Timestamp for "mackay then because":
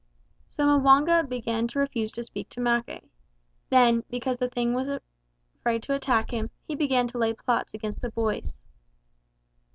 2.59-4.37